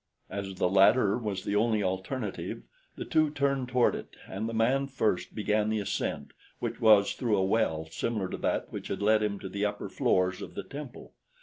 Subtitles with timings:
[0.31, 2.63] As the ladder was the only alternative,
[2.95, 7.37] the two turned toward it and, the man first, began the ascent, which was through
[7.37, 10.63] a well similar to that which had led him to the upper floors of the
[10.63, 11.13] temple.